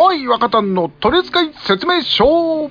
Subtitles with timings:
[0.00, 2.24] モイ若旦の取扱説明書。
[2.24, 2.70] こ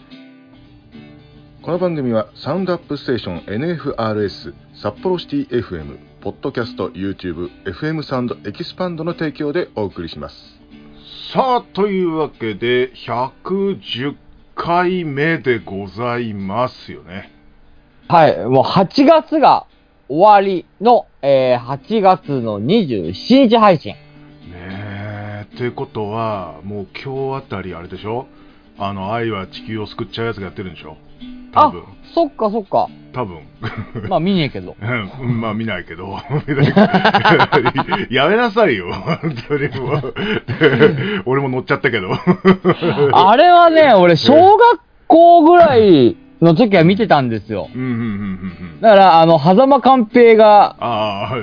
[1.68, 10.60] の番組はサウンドアップステーション NFRS 札幌シティ FM ポッドキャスト YouTube FM サウンドエキスパンドの提供でお送りします。
[11.32, 14.16] さあというわけで110
[14.56, 17.32] 回目でございますよね。
[18.08, 19.68] はい、もう8月が
[20.08, 23.94] 終わりの、えー、8月の27日配信。
[25.62, 28.28] ねえってことはもう今日あたりあれでしょ？
[28.78, 30.96] あの愛は地球を救っちゃうやつがやってるんでしょ？
[31.52, 32.88] 多あ分、そっかそっか。
[33.12, 33.40] 多分。
[34.08, 34.76] まあ見ねえけど。
[35.20, 36.16] うんまあ見ないけど。
[38.12, 38.94] やめなさいよ。
[38.94, 40.14] 本当にもう。
[41.26, 42.10] 俺も乗っちゃったけど。
[43.14, 47.68] あれはね、俺、小学校ぐらいの時は見てたんですよ。
[48.80, 51.36] だから、あの、狭間寛平がああ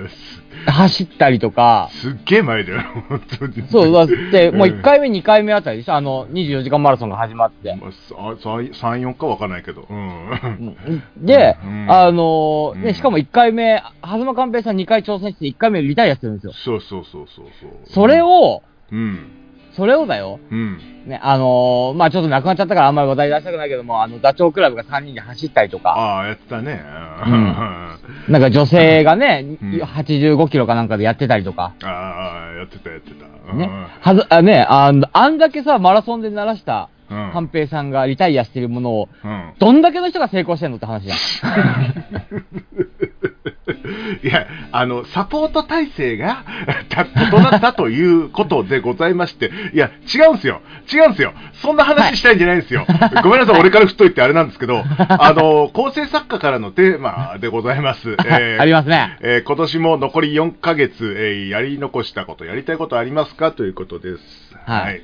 [0.73, 3.69] 走ったりとか、すすっげえ前だよ本当に。
[3.69, 5.95] そう、だって、もう1目回目、2回目あたりでしょ？
[5.95, 7.75] あの、24時間マラソンが始まって。
[7.75, 9.87] 34かわかんないけど。
[9.89, 10.77] うん。
[11.19, 11.87] で、うん。
[11.91, 12.83] あのーうん。
[12.83, 16.53] ね、しかも1回目、狭間寛平さん2回挑戦して1回目リタイアしてるんですよ。
[16.53, 17.71] そうそうそうそうそう。
[17.87, 19.29] それを、うん
[19.77, 20.41] それをだよ。
[20.51, 20.79] うん。
[21.07, 26.83] ね、あのーまあちょっと亡くなっちゃったからあんまり話題出したくないけども、あの、ダチョウ倶楽部が3人で走ったりとか、ああやってたね。
[27.27, 27.97] うん。
[28.33, 29.71] なんか女性がね、うん。
[29.83, 33.55] 85キロかなんかでやってたりとか、ああやってたやってた。
[33.55, 37.31] ね、はず、あ、ね、あんあんだけさ、マラソンで鳴らした、うん。
[37.33, 39.53] 寛平さんがリタイアしてるものを、うん。
[39.59, 41.19] どんだけの人が成功してんのって話じゃん。
[44.23, 46.45] いや、あの、サポート体制が
[46.89, 50.61] た整ったということでございまして、いや、違うんですよ。
[50.93, 51.33] 違うんですよ。
[51.55, 52.87] そんな話したいんじゃないんですよ。
[53.23, 58.17] ごめんなさい、 俺から振っといてあれなんですけど、あの、構成作家からのテーマでございます。
[58.25, 59.19] えーありますね。
[59.21, 64.57] えー今年も残り4ヶ月、えーやり残したこと、やりたいことありますかということです。
[64.65, 65.03] はい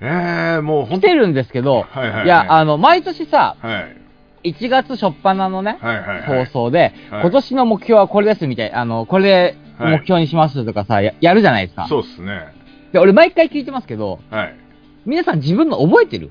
[0.00, 4.05] えー、もう来てるんですけど、はいはいはいや、あの、毎年さ、はい。
[4.46, 6.44] 1月初っ端のね、はいはいはい。
[6.46, 11.86] 放送で、はい今年の目標はこれですみたいな、あの、これで目標にしますとかさ、ややるじゃないですか。
[11.88, 12.54] そうっすね。
[12.92, 14.56] で、俺毎回聞いてますけど、はい。
[15.04, 16.30] 皆さん自分の覚えてる？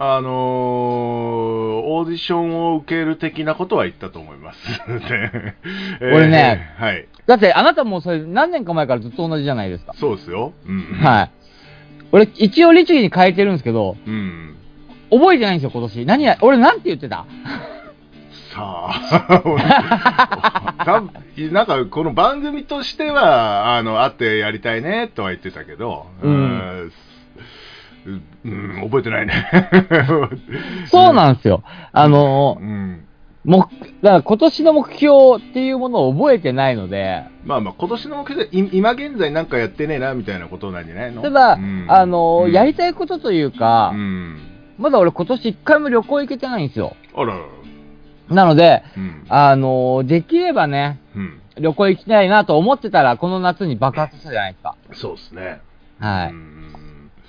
[0.00, 4.60] あのー、オーディションを受ける的なことは言ったと思います。
[4.86, 5.32] で
[6.00, 7.08] えー俺ねはい。
[7.26, 9.94] だってあなたもそれ何年か前からずっと同じじゃないですか。
[9.96, 10.52] そうですよ。
[10.66, 10.82] うん。
[11.02, 11.30] はい。
[12.12, 14.56] 俺、一応律儀に変えてるんですけど、うん。
[15.10, 16.06] 覚えてないんですよ、今年。
[16.06, 17.24] 何や、俺なんて言ってた？
[18.54, 19.42] さあ、
[21.52, 26.90] なんかこの番組としては、あの、会ってやりたいねとは言ってたけど、うん
[28.06, 29.34] うん、うん覚えてないね。
[30.90, 31.62] そうなんですよ。
[31.92, 33.04] あのう、ん。
[33.44, 33.68] 目、だか
[34.02, 41.22] ら今年の目標っていうものを覚えてないので、まあまあ、今年の目標で、い今現在なんかやってねえな、みたいなことなんじゃないの？
[41.22, 44.38] ただ、うんあの、うんやりたいことというか、うん。
[44.78, 46.96] まだ俺今年一回も旅行行けてないんですよ。
[47.14, 47.36] あら、
[48.30, 49.26] なので、うん。
[49.28, 51.40] あの、できればね、うん。
[51.56, 54.76] 旅行行きたいなと思ってたら、この夏に爆発したじゃないですか。
[54.92, 55.60] そうですね。
[55.98, 56.30] はい。
[56.30, 56.58] うん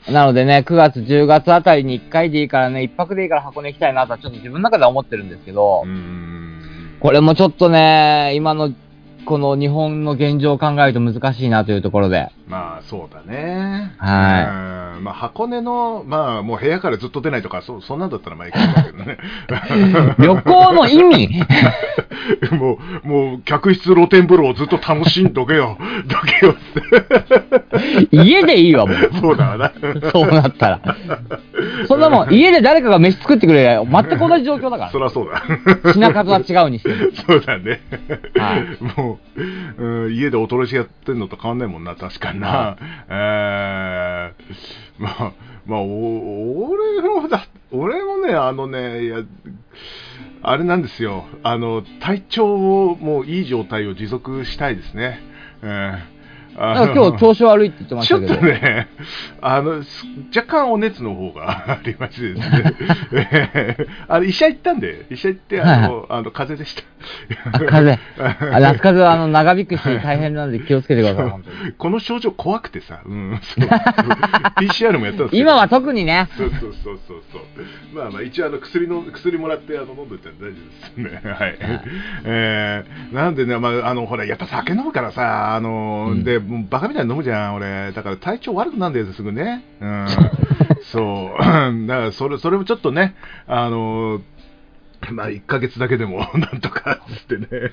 [0.08, 6.98] なのでね、9月、10月あたりに1回でいいからね、1泊でいいから箱根行きたいなとはちょっと自分の中では思ってるんですけど、うん。
[7.00, 8.72] これもちょっとね、今の、
[9.26, 12.30] この日本の現状を考えると難しいなというところで。
[12.50, 13.94] まあ、そうだね。
[14.00, 19.18] はいうんまあ、箱根の、まあ、もう部屋からずっと出ないとか、そそんなんだったらまあいいかけどね。
[20.18, 21.30] 旅行の意味？
[22.52, 25.78] もう、もう、客室露天風呂をずっと楽しんどけよ。
[26.08, 28.16] どけよって。
[28.16, 28.98] 家でいいわ、もう。
[29.22, 29.72] そうだわな。
[30.12, 30.82] そうなったら。
[31.88, 35.44] そんなもん、家で誰かが飯作ってくれりゃ全く同じ状況だかそりゃそうだ。
[35.84, 35.94] ら。
[35.94, 36.96] 品数は違うにしても。
[37.28, 37.82] そうだね。
[38.36, 39.20] はいも
[39.78, 42.78] う、うん、家でおとろしやってんのと変わんないもんな、確かにな。
[43.10, 45.34] えー、まあ、
[45.66, 49.18] まあ、お俺もだ、俺もね、あのね、いや、
[50.42, 51.26] あれなんですよ。
[51.44, 55.20] あの、体調を、もういい状態を持続したいですね。
[55.62, 56.19] えー
[56.60, 58.40] なんか今日調子悪いって言ってましちょったけど。
[58.40, 58.90] とね、
[59.42, 60.06] あの、す
[60.36, 62.78] 若干お熱の方がありましてですね。
[63.54, 66.84] え ーあの、医者行ったんで、医者行って、あの、あの、風邪でした。
[67.46, 68.00] あ 風邪。
[68.18, 71.72] あ夏風邪はあの長引くし大変なので気をつけてください、本当に。
[71.72, 73.70] この症状怖くてさ、うん、そう
[74.60, 77.42] PCR もやったんですけど今は特にね、そうそうそうそうそう。
[77.94, 80.58] まあまあ、一応あの薬の、薬もらってあの飲んでたんで大丈
[80.96, 81.32] 夫ですね。
[81.32, 81.58] はい。
[82.26, 87.92] えー、なんでね、まあ、あの、ほら、やっぱ酒飲むからさ、あの、うんで、もうバカみたいに飲むじゃん、俺。
[87.92, 89.64] だから体調悪くなるんだよ、すぐね。
[89.80, 90.08] うん。
[90.92, 91.38] そう。
[91.88, 93.16] だから、それ、それもちょっとね、
[93.48, 94.22] あの、
[95.12, 97.66] まあ、1ヶ月だけでも、 なんとか、つってね、え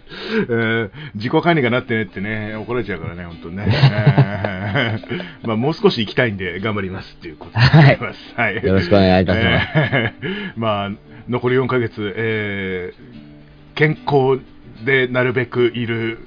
[0.49, 3.65] ー自己管理がなってねってね、怒られちゃうからね、本当にね。
[3.69, 8.35] えーまあ、もう少し行きたいんで、頑張りますっていうことでございます。
[8.37, 8.57] はい。
[8.65, 10.91] よろしくお願いいたしますえーまあ、
[11.29, 13.27] 残り4ヶ月、えー
[13.75, 14.41] 健康
[14.87, 16.19] でなるべくいる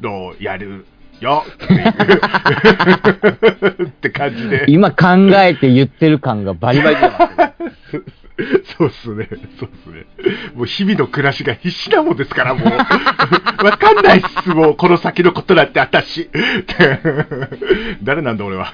[0.00, 0.86] のをやる
[1.20, 1.82] よっていう
[3.84, 4.64] って感じで。
[4.68, 5.06] 今考
[5.42, 7.18] えて言ってる感がバリバリ出ます
[7.90, 8.04] けど
[8.78, 9.28] そうっすね、
[9.58, 10.06] そうっすね。
[10.54, 12.68] もう日々の暮らしが必死なもんですから、もう。
[12.70, 16.30] わかんないっす、もう、この先のことなんて、私。
[18.04, 18.72] 誰なんだ、俺は。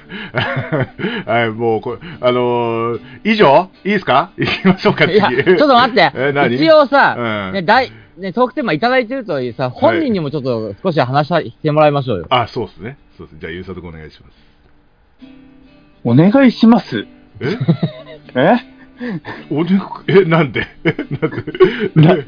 [1.25, 3.71] はい、もうこれ、あのー以上？
[3.83, 4.29] いいですか？
[4.37, 5.19] 行きましょうか、次。
[5.19, 6.55] ちょっと待って。
[6.55, 12.27] 一応さ、うんね、大、ね、トークテーマいただいてるといいさ、本人にもちょっと少し話してもらいましょうよ。
[12.29, 12.97] あ、そうっすね。
[13.17, 13.37] そうっす。
[13.37, 14.33] じゃあ、ゆうさとくんお願いします。
[16.03, 17.05] お願いします。
[17.41, 17.57] え？
[18.35, 18.75] え？
[19.51, 20.65] おねえ、なんで？
[21.95, 22.25] なんで？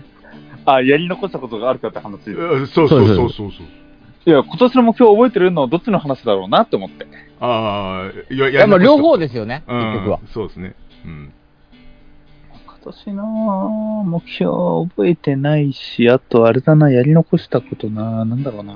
[0.66, 2.28] あ、やり残したことがあるかって話。
[2.28, 3.52] いえそうそうそうそうそう。
[4.32, 7.08] や、今年の目標覚えてるのはどっちの話だろうなって思って。
[7.40, 10.20] ああ、いや、いや、両方ですよね、うん結局は。
[10.34, 10.76] そうですね。
[11.06, 11.34] うん。
[12.88, 14.50] 今年の目標
[14.96, 18.74] 覚えてないし、あとあれだな、やり残したことな、なんだろうな。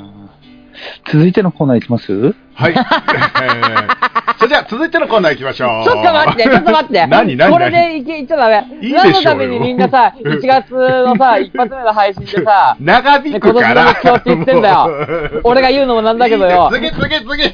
[1.09, 2.11] 続いてのコーナーいきます？
[2.53, 2.73] はい。
[2.73, 5.85] え ーそれじゃあ、続いてのコーナー行きましょう。
[5.85, 7.07] ちょっと待って、ちょっと待って。
[7.07, 8.65] 何何これでいけ、いっちゃダメ。
[8.81, 13.85] いいでしょうよ何のためにみんなさ、1月のさ、 一発目の配信でさ、長引くから。
[13.93, 16.69] ね今年の目標って言ってんだよ 俺が言うのもなんだけどよ。
[16.73, 17.25] いいね次、次、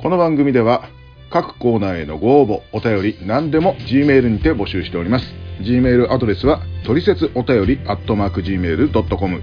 [0.00, 0.82] この番組では
[1.30, 5.26] 各コーナーへのご応募お便り何でも G メールにて募集しております。
[5.60, 9.42] G メールアドレスはトリセツお便りアットマーク Gmail.com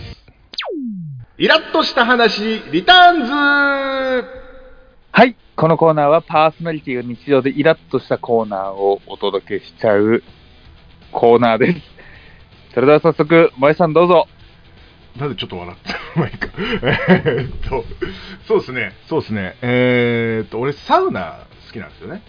[1.36, 3.32] イラッとした話、リターンズ。
[5.10, 5.34] はい。
[5.56, 10.22] このコーナーはパーソナリティが日常でイラッとしたコーナーをお届けしちゃう
[11.12, 11.93] コーナーです。
[12.74, 14.26] それでは早速、萌えさんどうぞ。
[15.16, 16.48] なんでちょっと笑ったまあいいか。
[16.58, 17.84] えーっと、
[18.48, 19.56] そうですね、そうですね。
[19.62, 22.22] えーっと、俺、サウナ好きなんですよね。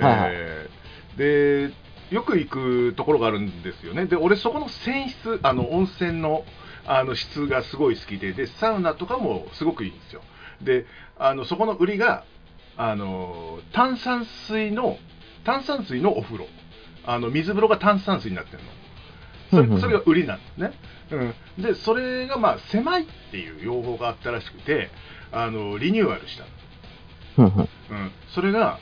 [0.00, 0.84] はいはいえー
[1.18, 1.74] で、
[2.10, 4.06] よく行くところがあるんですよね。
[4.06, 6.44] で、俺、そこの泉質、あの、温泉の、
[6.86, 10.22] あの、質がすごい好きで、で、サウナとかもすごくいいんですよ。
[10.62, 10.86] で、
[11.18, 12.24] あの、そこの売りが、
[12.76, 14.96] あの、炭酸水の、
[15.44, 16.46] 炭酸水のお風呂。
[17.06, 18.70] あの、水風呂が炭酸水になってるの。
[19.54, 20.72] それそれが売りなんですね。
[21.56, 24.90] うん、でそれがまあ狭いっていう要望があったらしくて
[25.32, 26.38] あのリニューアルし
[27.36, 27.68] たの、うん
[28.34, 28.78] それが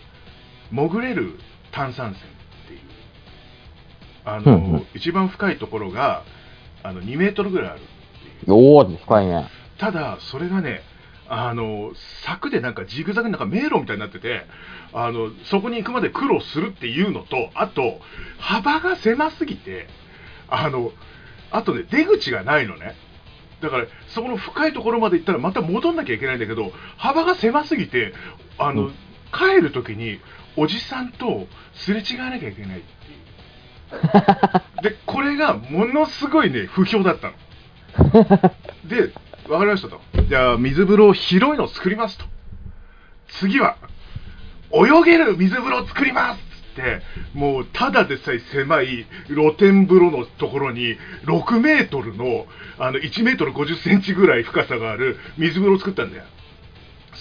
[0.71, 1.39] 潜れる
[1.73, 2.81] 炭酸泉っていう
[4.25, 6.23] あの、一番深いところが
[6.83, 7.83] あの2メートルぐらいあるっ
[8.45, 8.55] ていう。
[8.55, 9.49] おー、深いね。
[9.79, 10.83] ただそれがね
[11.29, 11.93] あの
[12.25, 14.45] 柵でなんかジグザグになんか迷路みたいになってて
[14.93, 18.01] あのそこに行くまで苦労するっていうのとあと
[18.39, 19.87] 幅が狭すぎて
[20.49, 20.93] あの
[21.51, 22.95] あとね出口がないのね。
[23.61, 28.13] だからそこの深いところまで行ったらまた戻んなきゃいけないんだけど幅が狭すぎて
[28.59, 28.95] あの、うん。
[29.33, 30.21] 帰る時に
[30.57, 32.81] おじさんとすれ違わなきゃいけない。
[32.81, 37.35] っていうでこれがものすごいね不評だったの。
[38.89, 39.13] で、
[39.49, 40.01] わかりましたと。
[40.29, 42.25] じゃあ、水風呂広いのを作りますと。
[43.29, 43.77] 次は、
[44.73, 46.41] 泳げる水風呂を作ります
[47.35, 52.47] もう、ただでさえ狭い露天風呂のところに、6メートルの、
[52.79, 56.25] あの、1メートル50センチぐらい深さがある水風呂を作ったんだよ。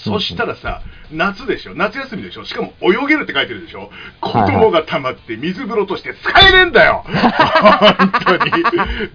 [0.03, 0.81] そしたらさ、
[1.12, 1.75] 夏でしょ？
[1.75, 2.46] 夏休みでしょ？
[2.46, 3.91] しかも泳げるって書いてるでしょ？
[4.20, 7.03] 子供が溜まって水風呂として使えねえんだよ！
[7.05, 8.51] 本当に。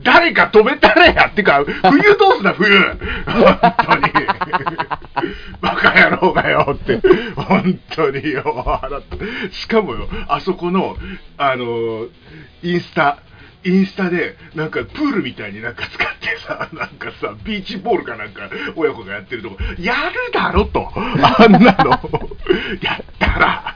[0.05, 1.26] 誰か止めたれや！
[1.26, 2.71] ってか、冬どうすな、冬！
[3.26, 4.12] 本当に。
[5.61, 7.00] バカ野郎がよって、
[7.35, 9.52] 本当によ、笑って。
[9.52, 10.97] しかもよ、あそこの、
[11.38, 12.07] あの、
[12.62, 13.19] インスタ、
[13.66, 21.90] インスタで、なんかプールみたいになんか使ってさ、 なんかさ、ビーチボールかなんか親子がやってるとこ、やるだろと、 あんなの、
[22.80, 23.75] やったら、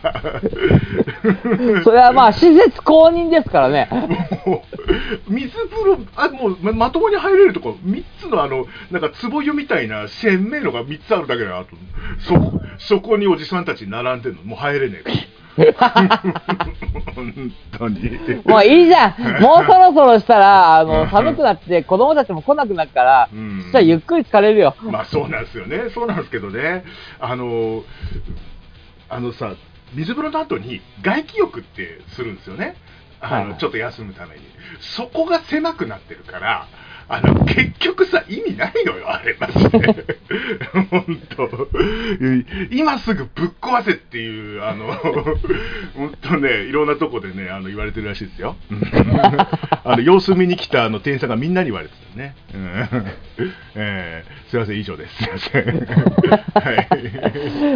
[1.82, 3.88] それはまあ、施設公認ですからね。
[4.46, 4.64] も
[5.28, 11.70] う、水風呂、あもうままともに入れるとこ、3つのあの、なんか壺湯みたいな鮮明のが3つあるだけだなと、
[12.20, 15.16] そそこにおじさんたち並んでるの、もう入れねえから。
[15.56, 18.20] 本当に。
[18.44, 19.14] もういいじゃん。
[19.42, 20.88] もうそろそろしたら、あうん。
[20.88, 23.60] の、寒くなって子供たちも来なくなるから、うん。
[23.62, 24.74] そしたらゆっくり疲れるよ。
[24.82, 26.84] まあそうなんですよね、そうなんですけどね、
[27.18, 27.82] あの
[29.08, 29.54] あのさ、
[29.94, 32.76] 水風呂の後に外気浴ってするんですよね、
[33.20, 33.58] あのはいはい。
[33.58, 34.42] ちょっと休むために、
[34.80, 36.66] そこが狭くなってるから、
[37.12, 40.18] あの、結局さ、意味ないのよ、あれ、マジで。
[40.90, 41.68] 本当
[42.70, 44.92] 今すぐぶっ壊せっていう、あの、
[45.96, 48.54] 本当ね、いろんなとこでね、あの、言われてるらしいですよ。
[48.70, 52.34] う んあの、様子見に来たあの店員さんがみんなに言われてたね。
[52.54, 53.06] うん
[53.74, 55.16] えーすいません、以上です。
[55.16, 55.64] すいません。
[56.54, 56.72] は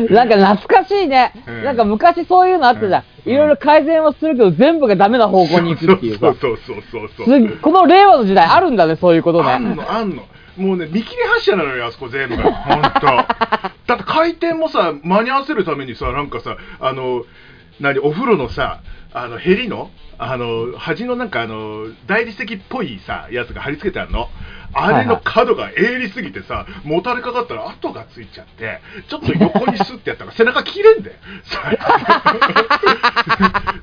[0.09, 0.13] い。
[0.13, 1.33] なんか懐かしいね。
[1.47, 3.01] うんなんか昔そういうのあったじゃん。
[3.01, 6.21] うんいろいろ改善をするけど全部がダメな方向に行くっていうさ。
[6.21, 7.49] そうそうそうそうそう。
[7.49, 9.51] すこの令和の時代あるんだね、そういうことね。
[9.51, 10.25] あんの、あんの。
[10.57, 12.53] もうね、見切り発車なのよ、あそこ全部が。
[12.53, 12.91] ほんと。
[13.87, 17.25] だって回転もさ、間に合わせるためにさ、なんかさ、あの、
[17.81, 18.81] 何、お風呂のさ、
[19.15, 24.29] あの、ヘリの、あの、端のなんかあの、大理石っぽいさ、やつが貼り付けてあるの。
[24.75, 31.17] あれの角が鋭利すぎてさ、もたれかかったら跡がついちゃって、ちょっと横にスッてやったら背中切れんだよ。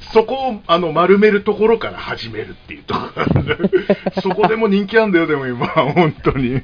[0.13, 6.59] そこをあの丸めるところから始めるっていうところそこでも人気あんだよ、でも今、本当に。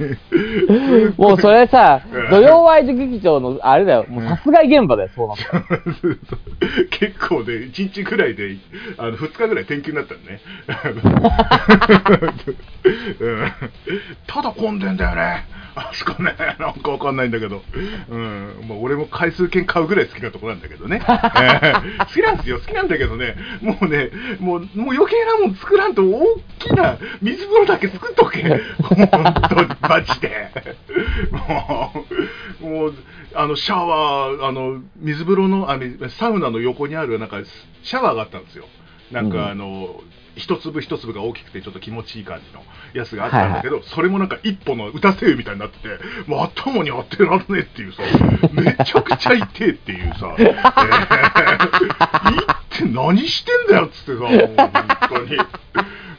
[1.16, 5.40] もうそれさうん、土曜ワイド劇場のあれだよ、もう殺害現場だよ、そうなの。
[6.92, 8.57] 結構ね、1日ぐらいで、
[8.98, 10.42] あの2日ぐらい転休になったのね。
[13.20, 13.52] うん
[14.28, 15.46] ただ混んでんだよね。
[15.78, 17.62] あそこね、 なんかわかんないんだけど。
[18.10, 18.66] うん。
[18.68, 21.02] まあ、俺も回数券買うぐらい好きなとこなんだけどね。
[21.06, 22.58] えー好きなんですよ。
[22.60, 23.36] 好きなんだけどね。
[23.62, 28.42] もうね、もう、もう余計なもん作らんと大きな水風呂だけ作っとけ。
[28.82, 29.08] 本
[29.50, 30.50] 当に、マジで。
[31.32, 32.06] も
[32.62, 32.94] う、もう、
[33.36, 37.38] あの、シャワー、あの、水風呂の、あみサウナの横にある、なんか、
[37.84, 38.66] シャワーがあったんですよ。
[39.12, 40.02] なんうんか、あの、
[40.38, 42.64] 一粒一粒が大きくてちょっと気持ちいい感じの
[42.94, 45.88] やつがあったんだけど、それもなんか一歩の打たせ湯みたいになってて、
[46.28, 48.02] もう頭に当てられねえっていうさ、
[48.54, 50.50] めちゃくちゃ痛えっていうさ、えー、
[52.34, 55.38] いって何してんだよっつってさ、もう本当に。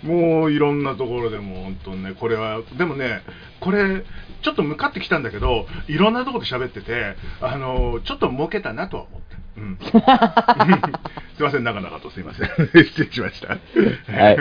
[0.03, 3.23] もういろんなところでもう本当にね、これは、でもね、
[3.61, 4.05] これ、
[4.43, 9.37] ちょっと向かってきたんだけど、いろんなところで喋ってて、あの、ちょっと儲けたなとは思って。
[9.59, 12.49] うん、 すいません、長々とすいません。
[12.87, 13.49] 失礼しました。
[14.13, 14.37] はい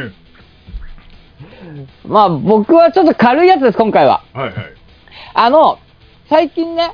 [2.07, 4.23] まあ僕はちょっと軽いやつです、今回は。
[4.33, 4.53] はいはい。
[5.33, 5.79] あの、
[6.29, 6.93] 最近ね、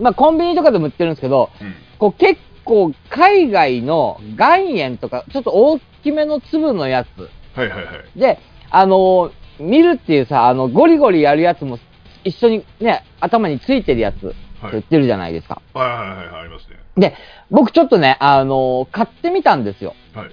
[0.00, 1.66] まあコンビニとかでも売ってるんですけど、うん。
[1.66, 1.74] うん。
[1.98, 7.30] こう結構海外の岩塩とか、ちょっと大きめの粒のやつ。
[7.56, 8.18] はいはいはい。
[8.18, 8.38] で、
[8.70, 11.78] あの見るっていうさ、あの、ゴリゴリやるやつも
[12.24, 14.34] 一緒にね、頭についてるやつ、はい
[14.70, 15.62] 売ってるじゃないですか。
[15.72, 16.76] はいはいはいはい、ありますね。
[16.96, 17.14] で、
[17.50, 19.94] 僕ちょっとね、あの買ってみたんですよ。
[20.14, 20.30] はい。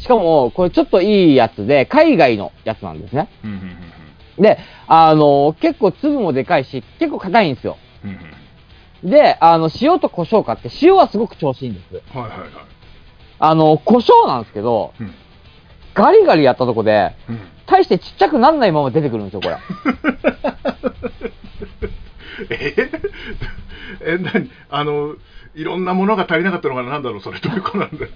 [0.00, 3.28] しかも、これちょっといいやつで、海外のやつなんですね。
[3.44, 3.76] うんうんうん
[4.36, 4.58] で、
[4.88, 7.78] あの結構粒もでかいし、結構硬いんですよ。
[8.02, 8.10] うん。
[8.10, 8.20] うんうん
[9.04, 11.94] で、あの、塩と胡椒買って、塩はすごく調子いいんです。
[12.16, 12.48] はいはいはい。
[13.38, 15.14] あの、胡椒なんですけど、うん。
[15.92, 17.40] ガリガリやったとこで、うん。
[17.66, 19.58] 大してちっちゃくなんないまま出てくるんですよ、これ。
[22.50, 22.74] え？
[24.04, 24.50] え、何？
[24.70, 25.14] あの、
[25.54, 26.98] いろんなものが足りなかったのがな？
[26.98, 28.06] んだろう、それ、どういうことなんだ？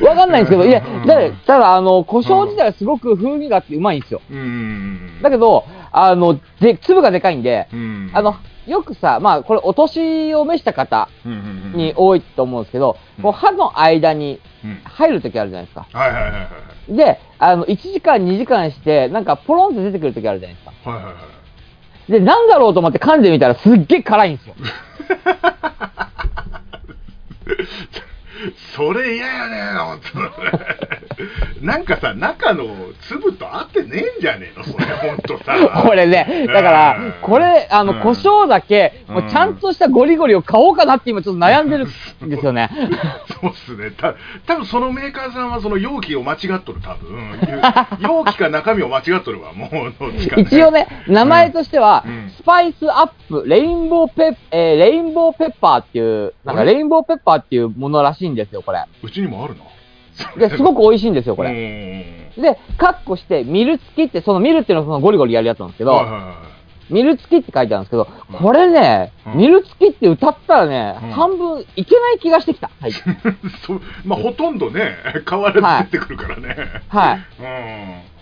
[0.00, 4.20] ろ わかんないんですけど、いやうん、でただ、あの、胡椒自体はすごく風味があってうまいんですよ。
[4.30, 4.34] う。
[4.34, 5.20] うん。
[5.22, 8.10] だけど、あの、で、粒がでかいんで、うん。
[8.12, 8.36] あの、
[8.66, 11.08] よくさ、まあ、これ、お年を召した方
[11.74, 14.80] に多いと思うんですけど、うんこう歯の間にうん。
[14.84, 15.86] 入るときあるじゃないですか。
[15.92, 16.48] はいはいはいは
[16.90, 16.94] い。
[16.96, 20.90] で、あの、1時間、2時間して、なんか、ポロンって出てくるときあるじゃないですか。
[20.90, 21.39] はいはいはい。
[22.10, 24.54] で、なんだろうと思って噛んでみたら、すっげえ辛いんですよ。
[28.76, 30.00] それ嫌やね本
[31.60, 32.64] 当なんかさ、中の
[33.08, 34.64] 粒と合ってねえんじゃねえの？
[34.64, 35.82] それ、ほんとさ。
[35.84, 41.86] これね、だから、これ、あの、うん胡椒だけ、うんもうちゃんとしたゴリゴリを買おうかなって今ちょっと悩んでる
[42.24, 42.70] んですよね。
[43.42, 43.90] そうっすね。
[43.90, 44.14] た
[44.46, 47.10] 多分そのメーカーさんはその容器を間違っとる、多分。
[47.10, 47.16] う
[48.00, 50.20] ん容器か中身を間違っとるわ、もう、ね。
[50.38, 58.84] 一応ね、名前としては、うんスパイスアップ、レインボーペッ、えーレインボーペッパーっていう、なんかレインボーペッパーっていうものらしいんですよ、これ。
[59.02, 59.62] うちにもあるな。
[60.36, 61.52] で、すごく美味しいんですよ、ここれ。
[62.36, 66.60] で、カッコして、ミル付きって、そのミルっていうのはそのゴリゴリやるやつなんですけど、はいはいはい
[66.90, 72.70] ミル付きって書いてあるんですけど、うんこれね、うんミル付きって歌ったらね、うん半分いけない気がしてきた。
[72.80, 72.92] はい。
[74.04, 74.96] まあ、ほとんどね、
[75.28, 76.56] 変わらず出てくるからね。
[76.88, 77.18] はい。
[77.40, 78.19] うん。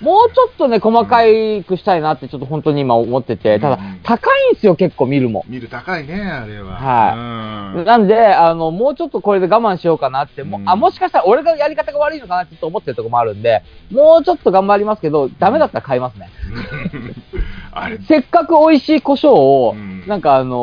[0.00, 5.44] もうちょっとね、細かいくしたいなってちょっと本当に今思ってて、ただうん、高いんですよ、結構見るも。
[5.48, 6.74] 見る高いね、あれは。
[6.74, 16.28] はいいなんで、あの、もうちょっとこれで我慢しようかなって、もうんあ、もしかしたら俺がやり方が悪いのかなってちょっと思ってるとこもあるんで、もうちょっと頑張りますけど、ダメだったら買いますね。
[18.06, 20.56] せっかく美味しい胡椒を、うんなんかあの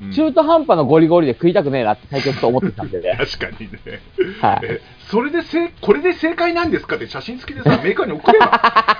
[0.00, 3.14] ーうん中途半端なゴリゴリで食いたくねえなって最近ちょっと思ってたんでね。
[3.20, 3.78] 確かにね。
[4.40, 4.80] はいえ
[5.10, 8.46] それでせこれで正解なんですかって写真付きでさ、 メーカーに送れば。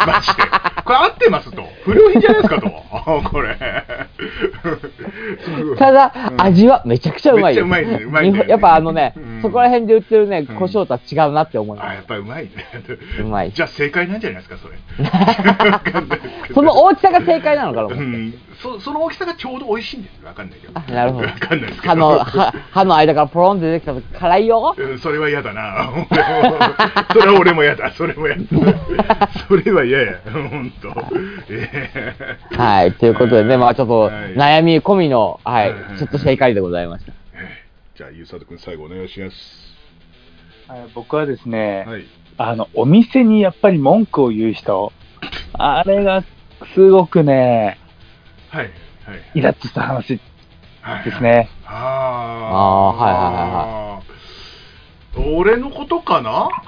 [0.07, 0.43] マジで。
[0.85, 1.63] これ合ってますと。
[1.85, 2.69] 不良品じゃないですかと。
[3.31, 3.57] これ。
[5.79, 7.67] ただ、うん味はめちゃくちゃうまいです。
[7.67, 12.51] めっちゃうまいねうまいね日本やっぱあのね、うんそこら辺で売ってるね、うん胡椒とは違うなって思いあ、まやっぱりうまいね。
[12.87, 12.99] す。
[13.23, 13.53] うまい。
[13.53, 14.75] じゃあ正解なんじゃないですか、それ。
[16.55, 20.29] その大きさが正解なのかな、うん、そその大きさがちょうど美味しいんですよ。
[20.29, 20.73] わかんないけど。
[20.75, 21.95] あなるほどわかんないですけど。
[21.95, 24.75] 歯の、歯歯の間からポロンって出てきた時辛いよ。
[24.77, 25.91] うんそれは嫌だな。
[27.13, 27.91] それは俺も嫌だ。
[27.93, 28.43] それも嫌だ。
[29.49, 30.19] それは嫌や。
[30.33, 30.89] 本当。
[31.49, 37.13] ええはい、ということでね、まあちょっとはい悩み込みの、はいはいはい、ちょっと正解でございました。
[37.97, 39.75] じゃあ、ゆうさとくん最後お願いします。
[40.67, 42.05] はい僕はですね、はい。
[42.39, 44.93] あの、お店にやっぱり文句を言う人、
[45.53, 46.25] あれが
[46.75, 47.79] すごくね、
[48.49, 48.71] はい。
[49.07, 49.23] はい。
[49.35, 50.21] イラッとした話
[50.81, 51.23] はいです。
[51.23, 51.49] ね。
[51.67, 54.14] ああーはいはいはいはい。
[55.17, 56.49] 俺のことかな？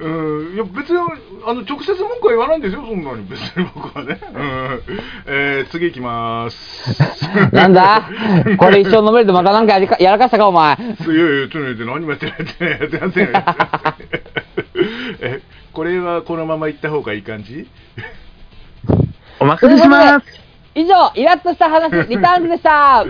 [0.00, 0.98] うん、いや別に
[1.44, 4.20] あの直接文句は言わないんですよ、そんなに別に僕はね。
[4.32, 4.80] うん
[5.26, 6.96] えー、次行きます。
[7.52, 8.08] なんだ？
[8.58, 10.76] これ一生飲めるとまたなんかやりかやらかしたか、お前。
[10.76, 13.32] いやいや、ちょっと待って、何もやってない、やってない、やってませんよ。
[15.20, 15.42] え、
[15.72, 17.66] これはこのまま行った方がいい感じ？
[19.40, 20.26] お任せします
[20.74, 23.04] 以上、イラッとした話、リターンズでした。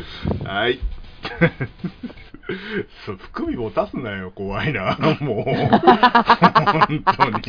[0.44, 0.78] はい。
[3.06, 5.44] そう、含み持たすなよ、怖いな、もう。
[5.44, 7.42] 本当に。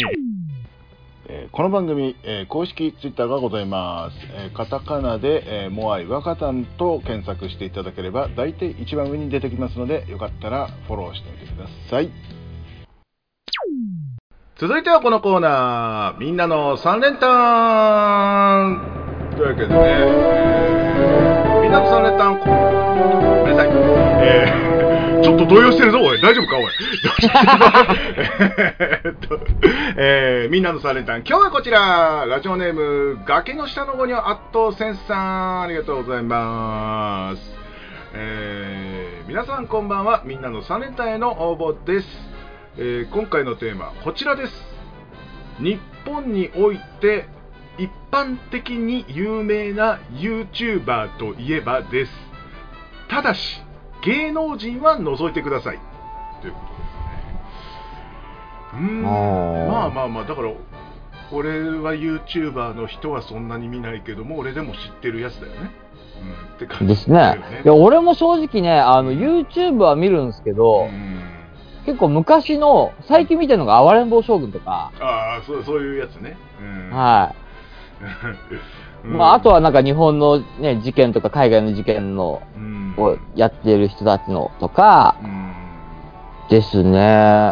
[1.31, 12.09] えーこの番組、えー公式ツイッターがございます、えーカタカナで、えーモアイワカタンと検索していただければ大体一番上に出てきますのでよかったらフォローしてみてください。
[14.57, 17.21] 続いてはこのコーナー、みんなの三連単。
[19.37, 22.39] というわけでね、えーみんなの三連単、
[22.99, 23.69] ごめんなさい。
[24.21, 24.69] えー
[25.21, 26.21] ちょっと動揺してるぞ、おい。
[26.21, 26.63] 大丈夫か、おい。
[29.03, 29.39] えっと、
[29.97, 37.57] えーみんなの三連単、今日はこちら、ラジオネーム、崖の下の子には圧倒センスさん、ありがとうございます。
[38.13, 42.07] えー皆さんこんばんは、みんなの三連単への応募です。
[42.77, 44.53] えー今回のテーマこちらです
[45.59, 47.27] 日本において
[47.77, 52.28] 一般的に有名な YouTuber といえばです
[53.09, 53.61] ただし
[54.01, 55.79] 芸能人は除いてください。
[56.41, 56.89] ということで
[58.71, 58.73] すね。
[58.73, 59.03] うーん。
[59.03, 60.53] まあまあまあだから
[61.31, 65.71] 俺は YouTuber の人はそんなに見ないけども俺でも知ってるやつだよね、
[66.21, 67.61] うん、って感じですだよね。
[67.63, 71.19] いや、俺も正直ね、あの、YouTube は見るんですけど、うん。
[71.85, 76.89] 結構昔の、最近見てるのが暴れん坊将軍とか、ああそうそういうやつね、うん。
[76.91, 77.35] は
[79.03, 79.05] い。
[79.05, 79.17] うん。
[79.17, 85.49] まあ、あとはなんか日本のね、事件とか海外の事件の、うんをやってる人たちのとか、うん。
[86.49, 86.91] ですね。
[86.91, 87.51] ま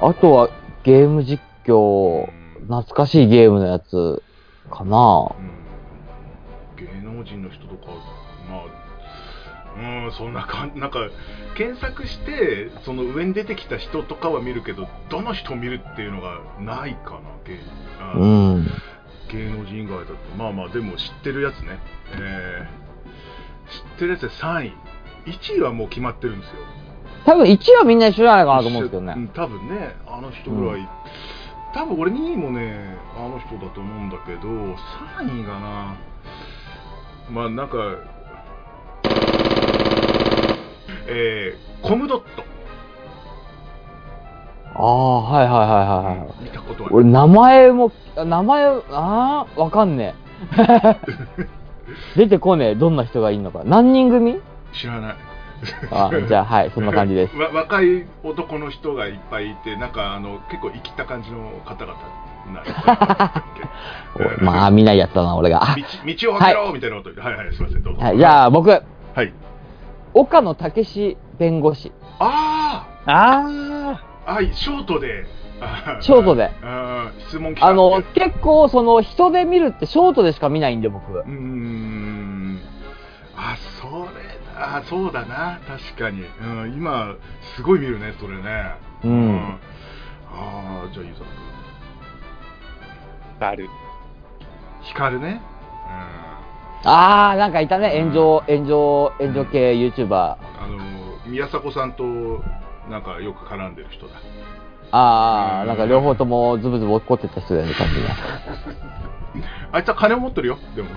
[0.00, 0.50] あ、あとは
[0.82, 2.26] ゲーム実況、
[2.62, 4.22] 懐かしいゲームのやつ
[4.70, 5.34] かな。
[5.38, 5.56] うん。
[6.76, 7.86] 芸能人の人とか
[8.48, 8.86] まあ
[10.06, 11.10] うんそんなかんなんか
[11.56, 17.60] 検索してその上に出てきた人とかは見るけどどの人を見るっていうのがないかな芸
[18.00, 18.66] あうん。
[19.30, 21.78] 芸能人以外だとまあまあでも知ってるやつね、
[22.12, 22.85] えー
[23.70, 24.72] 知ってるやつで3位。
[25.26, 26.56] 1位はもう決まってるんですよ。
[27.24, 29.30] 多分1位はみんな一緒じゃないかなと思うんですけどうんね。
[29.34, 30.88] 多分ねあの人ぐらい、
[31.74, 35.94] 多分俺2位もねあの人だと思うんだけど3位がな。
[37.30, 37.76] まあなんか
[41.08, 42.44] えー、コムドット。
[44.74, 46.44] ああ、はいはいはいはいはい。
[46.44, 46.94] 見たことある。
[46.96, 50.14] 俺、名前も、名前、ああ、わかんね
[50.58, 50.96] え。
[52.16, 53.62] 出てこねえ、どんな人がいいのか。
[53.64, 54.40] 何人組？
[54.72, 55.16] 知らない。
[55.90, 57.36] あじゃあ、はい、そんな感じです。
[57.36, 61.98] わ若い男の人がいっぱいいてなんかあの結構生きた感じの方々
[62.54, 65.60] な んですよおまあ、見ないやつだな、俺が。
[65.60, 65.82] 道
[66.28, 67.46] 道を開けろみたいなこと言ってはい。
[67.46, 68.00] はいすいませんどうぞ。
[68.00, 68.82] はい、じゃあ、僕、は
[69.22, 69.32] い。
[70.14, 71.92] 岡野武史弁護士。
[72.18, 73.44] ああ
[74.26, 75.24] あはいショートで。
[75.24, 75.45] あ
[76.00, 76.50] ショートで。
[77.28, 81.12] 質問あの、結構、その、人で見るってショートでしか見ないんで、僕。
[81.12, 82.60] うーん。
[83.36, 83.90] あそれ
[84.58, 85.60] あそうだな。
[85.68, 86.26] 確かに、う
[86.66, 87.14] ん、今
[87.54, 88.74] すごい見るねそれね。
[89.04, 89.58] うん。
[90.32, 91.26] ああじゃあゆうさん
[93.44, 93.68] あ、ある。
[94.82, 95.40] 光ね
[96.84, 100.06] あー、なんかいたね、炎上、炎上、炎上系 YouTuber。
[100.06, 100.14] うん。
[100.14, 100.38] あ
[100.68, 100.78] の
[101.26, 102.04] 宮迫さんと
[102.88, 104.14] なんかよく絡んでる人だ
[104.92, 108.08] あー、なんか両方ともズブズブ怒ってた人だよね、感じが。
[109.72, 110.58] あいつは金を持ってるよ。
[110.74, 110.88] でも。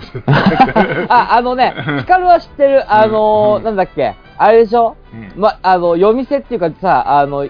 [1.10, 3.64] あ、あのね、ヒカルは知ってる、あのー、うん。
[3.66, 4.96] なんだっけ、あれでしょ？
[5.14, 5.34] うん。
[5.42, 7.48] ま、あの、夜店っていうかさ、あの、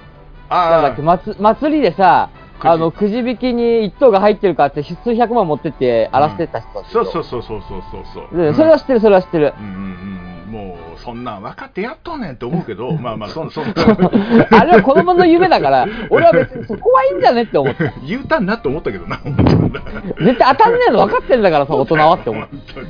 [0.50, 2.30] なんだっけ、祭りでさ、
[2.62, 8.38] あの、くじ引きに一等が入ってるかって数百万持ってって荒らしてた人たちそうそうそうそうそうそうそう。
[8.38, 9.54] でそれは知ってる、それは知ってる。
[9.58, 17.94] うんうんうん、もうそんなん分かってやっとんねんって思うけど、 まあまあ、そんそんあれは子供の夢だから、俺は別にそこはいいんじゃねって思って。
[18.06, 22.48] 言うたんなって思ったけどな、本絶対当たんねえの分かってんだからさ、大人はって思う。
[22.52, 22.90] 本当に。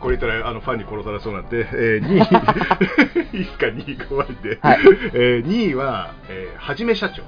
[0.00, 2.04] これ言ったらあのファンに殺されそうなんで、えー、
[3.32, 4.58] 2位、 いいっすか、2位終わりで。
[4.60, 4.78] はい
[5.14, 7.22] えー、2位は、えー、はじめ社長。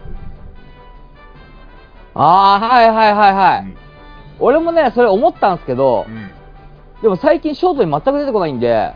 [2.14, 3.60] ああ、はいはいはいはい。
[3.60, 3.76] うん
[4.40, 6.30] 俺もね、それ思ったんですけどう、ん
[7.02, 8.94] でも最近ショートに全く出てこないんで、あ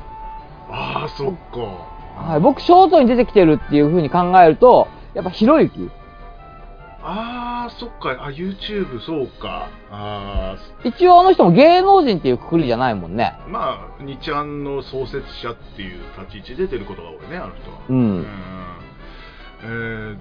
[0.70, 2.30] あ、そっか。
[2.30, 5.90] はい、僕ショートに出てきてるっていう風に考えると、やっぱひろゆき。
[7.10, 8.10] ああ、そっか。
[8.22, 9.70] あ、YouTube、そうか。
[9.90, 13.34] あ一応あの人も芸能人っていうくくりじゃないもんね。
[13.46, 17.78] あ、まあ、2ちゃんの創設者っていう立ち位置で出てることが多いね、あの人は。
[17.88, 17.92] う。
[17.92, 18.26] うん
[19.62, 20.16] えー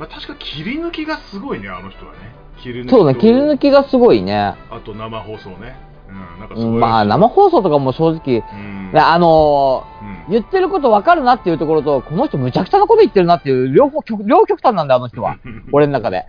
[0.00, 2.18] まあ、確か切り抜きがすごいね、あの人はね。
[2.60, 4.56] 切り抜きとそうね、切り抜きがすごいね。
[4.68, 5.91] あと生放送ね。
[6.12, 6.64] うん、なんかすごい。
[6.66, 15.36] うんまあ生放送とかも正直、うんねあのーうん言ってること分かるなっていうところと、この人むちゃくちゃなこと言ってるなっていう、両方極、両極端なんだよ、あの人は。
[15.72, 16.26] 俺の中で。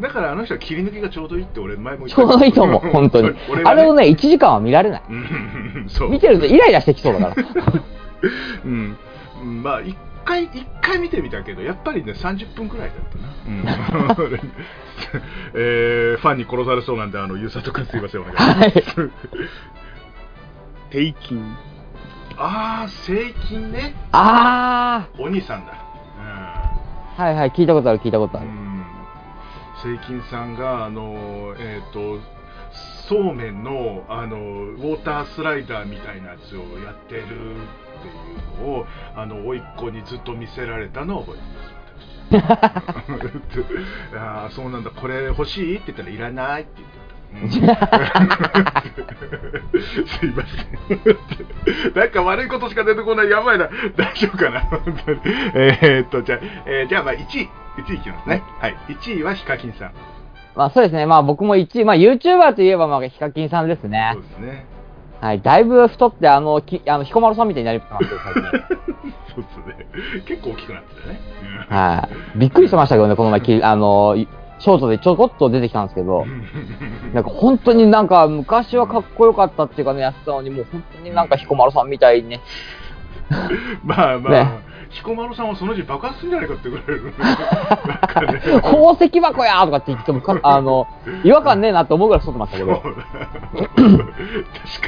[0.00, 3.30] だからあの人は切り抜きがちょうどいいって俺前も言っちたょうどいいと思う、 本当に。
[3.50, 5.02] 俺はあれをね、1時間は見られない。
[6.10, 7.34] 見てるとイライラしてきそうだから。
[8.64, 8.96] うん、
[9.42, 9.96] うんまあ一
[10.28, 14.40] 回一回見てみたけどやっぱりね30分くらいだったな、うん。
[15.56, 19.10] えーファンに殺されそうなんであのゆうさとくんすいませんお願いします、はい。
[20.90, 21.56] 平均。
[22.36, 23.94] ああ税金ね。
[24.12, 25.72] あお兄さんだ。
[27.16, 28.46] ー、はいはい、聞いたことある、聞いたことある。
[28.46, 28.84] うん。
[29.82, 32.18] 税金さんがあのえっ、と
[33.08, 37.24] そうめんのあのウォータースライダーみたいなやつをやってる
[37.98, 38.10] ってい
[38.64, 41.68] うのをあの甥っ子にずっと見せられたのを覚えてます
[42.28, 42.28] 私
[44.16, 46.98] ああそうなんだこれ欲しいって言ったらいらないって言って
[47.48, 47.58] す
[50.26, 50.98] いません。
[51.94, 53.30] なんか悪いことしか出てこない。
[53.30, 53.68] やばいな。
[53.96, 54.62] 大丈夫かな？
[55.54, 57.50] えーっと、じゃあ、えーじゃあまあ1位。
[57.76, 58.42] 1位いきますね。
[58.58, 58.76] はい。
[58.88, 59.92] 1位はヒカキンさん。
[60.56, 64.22] まあそうですね、まあ僕も1位、まあ YouTuber といえばまあヒカキンさんですねそう。
[64.22, 64.64] ですね。
[65.20, 68.42] はい、だいぶ太って、あの、きあの彦摩呂さんみたいになりますよ、最近。
[69.34, 70.22] そうですね。
[70.26, 71.20] 結構大きくなってたね。
[71.70, 72.38] うんはい。
[72.38, 76.24] びっくりしましたけどね、この前き、あの、ショートでちょこっと出てきたんですけど、
[77.12, 82.40] なんか本当になんか昔はかっこよかったっていうかね、やってたのに、もう本当になんか彦摩呂さんみたいにね。
[83.84, 84.50] まあまあ、ね
[84.90, 90.86] 彦摩呂さんはそのうち爆発するんじゃないかってぐらいのなんかね宝石箱やとかって言ってもか、あの、
[91.24, 92.82] 違和感ねえなって思うぐらい太ってましたけど。
[92.82, 92.94] 確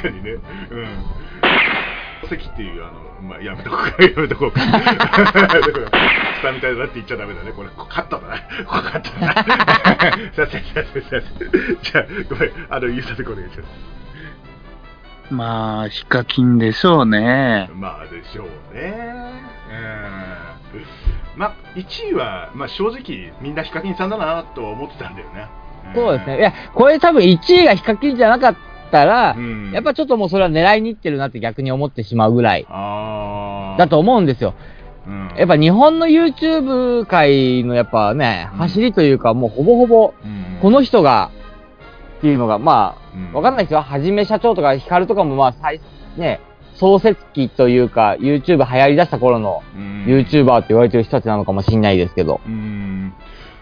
[0.01, 0.31] かにね。
[0.31, 0.41] うん。
[2.21, 4.59] 宝石っていう、あの、まあ、やめとこうか、やめとこうか。
[4.61, 5.97] やめとこうか
[6.41, 7.51] 下みたいだなって言っちゃダメだね。
[7.51, 8.37] これ、カットだな。
[8.65, 9.43] これカットだな。
[10.33, 11.77] すいません、すいません、すいません。
[11.81, 13.91] じゃあ、ごめん、あの、ゆうさてお願いします。
[15.31, 17.69] まあ、ヒカキンでしょうね。
[17.73, 19.50] まあでしょうね。
[21.35, 21.39] うん。
[21.39, 25.47] まあ、1位は、まあ正直、みんなヒカキンさんだなとは思ってたんだよね。
[25.95, 26.39] そうですね。
[26.39, 28.55] いや、これ多分1位がヒカキンじゃなかっ
[28.91, 32.63] たら、うんやっぱちょっともうそれは狙いにいってるなって逆に思ってしまうぐらい。
[32.63, 34.53] だと思うんですよ。
[35.07, 41.31] うん、やっぱ日本の YouTube 界のやっぱね、うん走りというかもうほぼほぼうん、この人が
[42.19, 43.81] っていうのが、まうんあ、わかんないですよ。
[43.81, 45.81] はじめ社長とかヒカルとかもまあ、最、
[46.17, 46.39] ね、
[46.81, 52.41] 創設期というか YouTube 流行り出した頃のうん YouTuber って言われてる人たちなのかもしれないですけど。
[52.43, 53.13] うん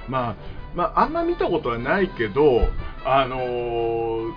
[0.08, 0.36] まあ、
[0.74, 2.62] まあ、あんま見たことはないけど、
[3.06, 4.32] あのー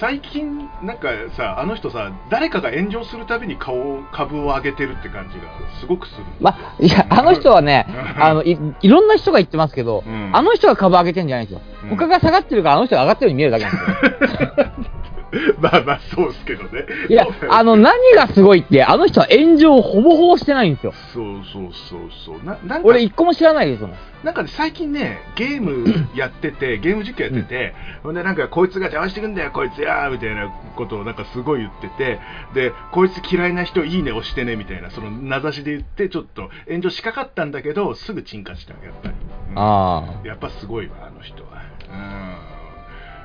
[0.00, 5.44] 最近、なんかさ、あの人さ、誰かが炎上するたびに顔を、株を上げてるって感じが
[5.78, 6.24] すごくする。
[6.40, 7.86] まあ、いや、あの人はね、
[8.18, 11.62] あの、い、いろんな人が言ってますけど、うんあの人が株上げてんじゃないんですよ。
[11.84, 14.94] うん他が下がってるからあの人が上がってるように見えるだけなんですよ。
[15.60, 16.84] まあまあ、そうですけどね。
[17.08, 20.92] いや、あの、何がすごいって、あの人は炎上をほぼほぼしてないんですよ。
[21.12, 22.44] そうそうそうそう。
[22.44, 23.92] ななんか俺一個も知らないですもん。
[24.22, 25.84] なんかね、最近ね、ゲーム
[26.16, 32.18] やってて、ゲーム実況やってて、ほんでなんか、こいつが邪魔してくんだよ、こいつやーみたいなことをなんかすごい言ってて、
[32.54, 39.14] で、こいつ嫌いな人、いいね押してねみたいな、その名指しで言って、ちょっと炎上しかかったんだけど、すぐ鎮火した、やっぱり。
[39.14, 41.62] うんあやっぱすごいわ、あの人は。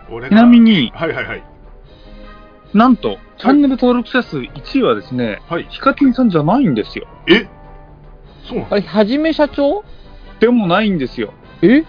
[0.10, 0.16] うん。
[0.16, 1.44] 俺がちなみにはいはいはい。
[2.74, 5.68] なんと、チャンネル登録者数1位はですね、はい。
[5.70, 7.08] ヒカキンさんじゃないんですよ。
[7.28, 7.48] え？
[8.48, 8.74] そうなのあ。
[8.74, 9.84] あれ、はじめ社長？
[10.40, 11.34] でもないんですよ。
[11.62, 11.84] え？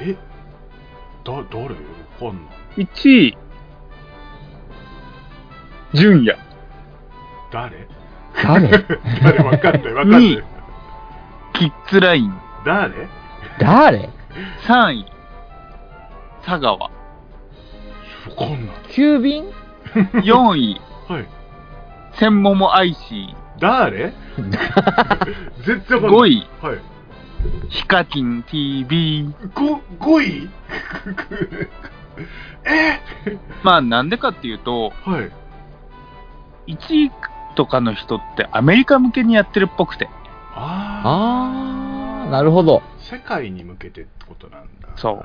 [0.00, 0.12] え？
[1.24, 1.68] だ、誰？
[1.68, 1.68] わ
[2.20, 2.86] かんない。
[2.86, 3.38] 1位、
[5.94, 6.38] 純也。
[7.50, 7.88] 誰？
[8.42, 8.68] 誰？
[9.22, 9.38] 誰？
[9.42, 10.42] わかんない、わかんないに。
[11.54, 12.34] キッズライン。
[12.64, 13.08] 誰？
[13.58, 14.10] 誰
[14.66, 15.06] ？3位、
[16.44, 16.90] 佐川。
[18.30, 18.76] わかんない。
[18.90, 19.44] 急便
[19.94, 21.26] 4位、はい。
[22.18, 24.12] 千桃アイシ誰？
[24.36, 26.02] 全然わかんー。
[26.02, 26.10] ない。
[26.10, 26.78] 5位、はい。
[27.68, 29.32] ヒカキン TV。
[29.54, 30.50] ご5位？
[32.64, 33.00] え？
[33.62, 35.30] まあなんでかっていうと、はい。
[36.72, 37.12] 1位
[37.54, 40.08] とかの人ってアメリカ向けにやってるっぽくて。
[40.54, 42.82] ああー、なるほど。
[42.84, 42.88] あ。
[42.98, 44.88] 世界に向けてってことなんだ。
[44.96, 45.24] そう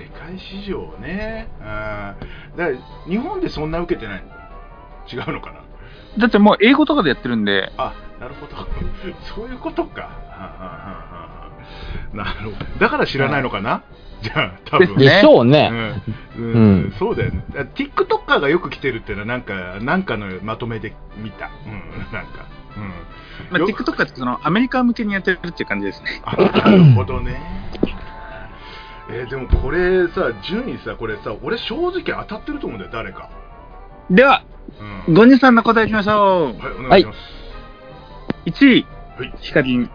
[0.00, 1.48] 世界市場ね。
[1.60, 4.30] あーだから日本でそんな受けてないの？
[5.12, 5.60] 違うのかな？
[6.18, 8.56] だってもう英語とかでやってるんで、あ、なるほど。
[9.34, 10.02] そういうことか。
[10.02, 11.50] はあはあはあは
[12.12, 12.56] あなるほど。
[12.78, 13.82] だから知らないのかな、
[14.22, 14.96] じゃあ、多分。
[14.96, 15.70] でしょうね。
[16.36, 17.44] うん、うんうんそうだよね。
[17.54, 21.50] あ TikToker がよく来てるっていうのは、なんか、なんかのまとめで見た。
[21.66, 22.46] うん、なんか。
[22.76, 22.88] うん。
[23.50, 26.20] まあ、よ TikTok ってそのアメリカ向けにやってるっていう感じですね。
[26.24, 27.40] あなるほどね。
[29.12, 33.28] えーでもこれさ、順位さ、これさ、俺正直当たってると思うんだよ、誰か。
[34.10, 34.42] では、
[35.06, 35.14] うん。
[35.14, 36.58] ゴニさんの答えいきましょう。
[36.58, 37.18] はい、お願いします。
[38.46, 38.86] 1位、
[39.18, 39.32] はい。
[39.40, 39.90] ヒカキン。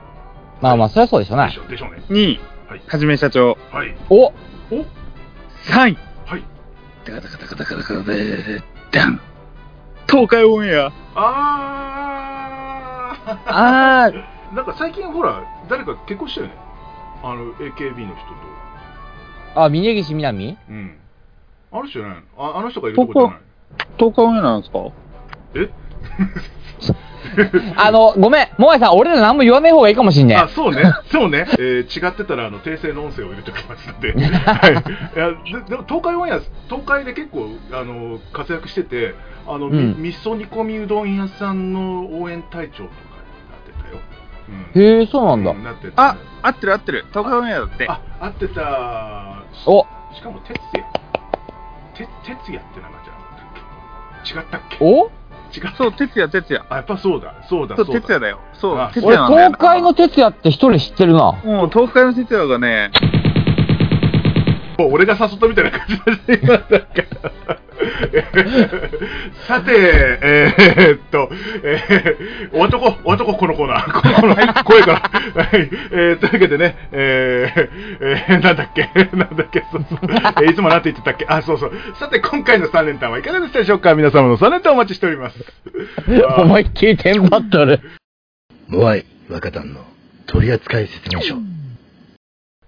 [0.61, 1.59] まあまあ、そりゃそうでしょうねでし。
[1.59, 2.01] ょでしょうね。
[2.09, 2.81] 2位、はい。
[2.87, 3.57] はじめ社長。
[3.71, 3.95] はい。
[4.09, 4.33] おお
[5.65, 6.43] 3位、はい。
[7.05, 8.01] ダカダカダカダカダカダ
[8.91, 9.19] ダン。
[10.07, 10.91] 東海オンエア。
[11.15, 14.23] あーあー、
[14.55, 16.53] なんか最近ほら、誰か結婚したよね。
[17.23, 18.35] あの、AKB の人と。
[19.55, 20.57] あ、峯岸みなみ？
[20.69, 20.97] うん。
[21.71, 22.21] あの人じゃないの？
[22.37, 23.39] ああの人がいるとこじゃない
[23.97, 24.79] 東海オンエアなんですか？
[25.55, 25.69] え？
[27.75, 30.83] あの、ごめん、もえさん、俺ら何も言わない方がいいかもしんねあ、そうね。
[31.11, 31.47] そうね。
[31.53, 34.13] えー違ってたら、あの、訂正の音声を入れておきますので。
[34.13, 34.71] はい。
[34.73, 35.31] いや、
[35.63, 36.39] ででも、東海オンエア、
[36.69, 39.15] 東海で結構、あの、活躍してて、
[39.47, 42.89] あの、みうん味噌煮込みうどん屋さんの応援隊長と
[44.75, 45.53] へえ、そうなんだ
[45.95, 47.05] あ、合ってる合ってる。
[47.09, 47.87] 東海オンエアだって。
[47.89, 49.43] あ、合ってた。
[49.65, 50.85] おしかも、哲也。
[51.95, 53.49] て哲也って名前じゃなかったっ
[54.23, 54.33] け？
[54.33, 54.77] 違ったっけ？
[54.81, 55.11] お？
[55.55, 56.65] 違ったそう、哲也、哲也。
[56.69, 57.33] あ、やっぱそうだ。
[57.49, 57.75] そうだ。
[57.75, 58.39] そう、そうだ哲也だよ。
[58.53, 61.31] そうあ、俺、東海の哲也って一人知ってるな。
[61.43, 62.91] もう、東海の哲也がね、
[64.77, 66.77] もう俺が誘ったみたいな感じだね、今なんか
[69.47, 71.29] さて、えー、っと、
[71.63, 74.87] えー、お男、お男このコーナー、このコーナー、声か
[75.33, 77.69] ら、はい、えー、というわけでね、えー、
[78.01, 83.95] えー、なんだっけ、なんだっけ、そうそう、えーいつもなんて言ってたっけ、あ、そうそう、さて、今回の3連単はいかがでしたでしょうか？
[83.95, 85.37] 皆様の3連単お待ちしております。
[86.37, 87.79] 思いっきりテンパっとる。
[88.67, 89.81] モアイ若旦の
[90.27, 91.35] 取扱説明書。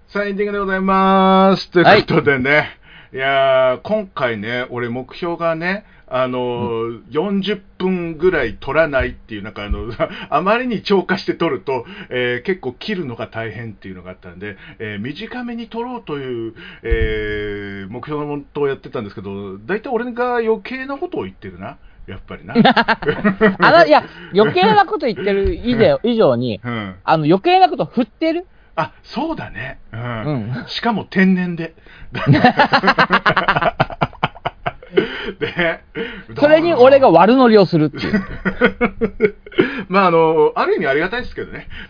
[0.08, 1.70] さあ、エンディングでございます。
[1.70, 2.78] ということでね、
[3.12, 9.92] い、やー、今回ね、俺目標がね、あのー40分ぐらい取らないっていう、なんかあの、
[10.30, 21.76] あまりに超過して取ると、えー結構切るのが大変っていうのがあったんで、えー短めに取ろうという、えー目標のもとをやってたんですけど、大体俺が余計なことを言ってるな。
[22.06, 22.54] やっぱりな。
[23.60, 26.94] あの、いや、余計なこと言ってる以上以上に、うん。
[27.04, 28.46] あの、余計なこと振ってる
[28.80, 29.80] あ、そうだね。
[29.92, 30.00] うん。
[30.00, 31.74] うんしかも天然で。
[35.40, 35.80] で、
[36.38, 39.34] それに俺が悪乗りをするっていう。
[39.88, 41.68] まあ、あの、ある意味ありがたいですけどね。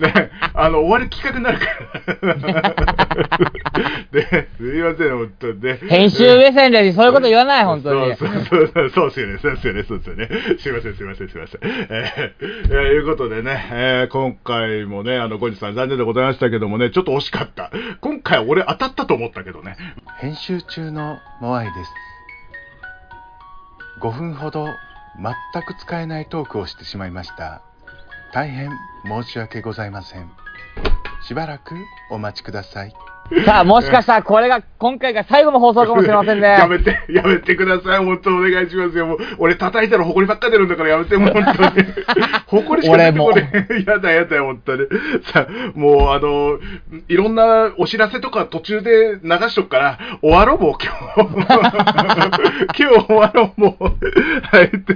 [0.00, 1.66] ねねあの、終わる企画になるか
[2.22, 2.74] ら。
[4.12, 5.76] で、 すいません、本当で。
[5.88, 8.16] 編集目線でそういうこと言わない、本当に。
[8.16, 10.28] そうそうそう、そうですよね、そうですよね、そうですよね。
[10.58, 11.60] すいません、すいません、すいません。
[11.62, 17.70] えー、ということでね、えー今回もね、あの、ゴジさん残念でございましたけどもね、ちょっと惜しかった。
[18.00, 19.76] 今回俺当たったと思ったけどね。
[20.18, 21.90] 編集中のモアイです
[24.00, 24.68] 5分ほど
[25.22, 27.62] 全く使えないトークをしてしまいました。
[28.32, 28.70] 大変
[29.04, 30.30] 申し訳ございません。
[31.22, 31.74] しばらく
[32.10, 32.94] お待ちください。
[33.46, 36.48] さあ、もしかしたらこれが今回が最後の放送かもしれませんね。
[36.58, 38.04] やめて、やめてください。
[38.04, 39.06] 本当お願いしますよ。
[39.06, 41.86] もう、俺叩いたら埃ばっか出るんだからやめて、もう本当に。
[42.46, 43.84] 埃しか出てこねえ。
[43.86, 44.86] やだやだよ、本当に。
[45.32, 46.58] さもう、あの、
[47.08, 50.92] いろんなお知らせとか途中で流しとくから、終わろう、もう、今
[51.24, 51.70] 日。
[52.78, 53.84] 今日終わろう、もう。
[53.84, 54.70] はい。
[54.70, 54.94] と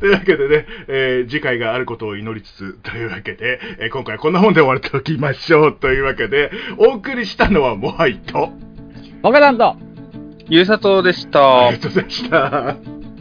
[0.00, 5.72] というわけでね、えー次回があることを祈りつつ、というわけで、えー今回はこんなもんで終わりときましょう。
[5.72, 8.50] というわけで、お送りしたのはモハイと、
[9.22, 9.76] 若さんと、
[10.48, 11.78] ゆうさとでしたあり。
[11.78, 12.36] がとうございました。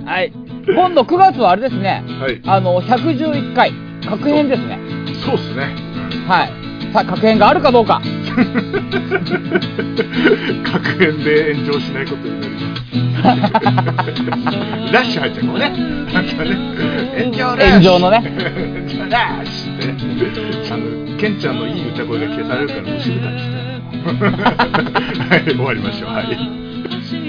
[0.05, 0.33] はい。
[0.67, 2.41] 今度9月はあれですね、はい。
[2.45, 4.79] あの、111回、確変ですね。
[5.25, 5.75] そうっすね。
[6.27, 6.68] はい。
[6.93, 8.02] さあ、確変があるかどうか。
[10.63, 12.80] 確変で炎上しないことになります。
[14.93, 15.69] ラッシュ入っちゃうかもね。
[16.13, 16.58] なんかね。
[17.19, 18.23] 炎上炎上のね
[19.10, 19.93] ラッシュってね。
[20.71, 23.60] あのケンちゃんのいい歌声が消されるから虫歌にして
[24.06, 26.25] はい終わりましょうはい
[26.89, 27.28] 走